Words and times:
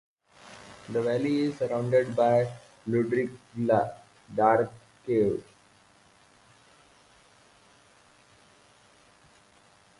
The 0.89 0.99
valley 0.99 1.41
is 1.41 1.59
surrounded 1.59 2.15
by 2.15 2.51
lurid 2.87 3.37
dark 4.33 4.71
caves. 5.05 5.43